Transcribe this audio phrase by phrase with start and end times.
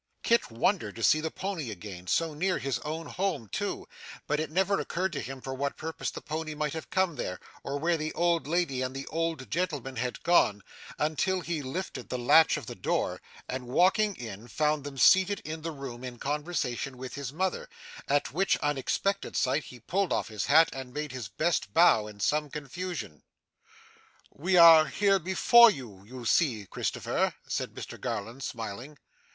[0.23, 3.87] Kit wondered to see the pony again, so near his own home too,
[4.25, 7.39] but it never occurred to him for what purpose the pony might have come there,
[7.61, 10.63] or where the old lady and the old gentleman had gone,
[10.97, 15.61] until he lifted the latch of the door, and walking in, found them seated in
[15.61, 17.69] the room in conversation with his mother,
[18.07, 22.19] at which unexpected sight he pulled off his hat and made his best bow in
[22.19, 23.21] some confusion.
[24.31, 28.97] 'We are here before you, you see, Christopher,' said Mr Garland smiling.